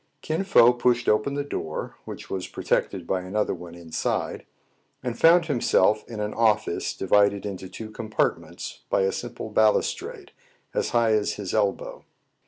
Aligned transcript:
•Kin 0.23 0.43
Fo 0.43 0.73
pushed 0.73 1.07
open 1.07 1.35
the 1.35 1.43
door, 1.43 1.95
which 2.05 2.27
was 2.27 2.47
pro 2.47 2.63
tected 2.63 3.05
by 3.05 3.21
another 3.21 3.53
one 3.53 3.75
inside, 3.75 4.47
and 5.03 5.15
found 5.19 5.45
himself 5.45 6.03
in 6.09 6.19
an 6.19 6.33
office 6.33 6.95
divided 6.95 7.45
into 7.45 7.69
two 7.69 7.91
compartments 7.91 8.81
by 8.89 9.01
a 9.01 9.11
simple 9.11 9.51
balustrade, 9.51 10.31
as 10.73 10.89
high 10.89 11.11
as 11.13 11.33
his 11.33 11.53
elbow. 11.53 12.03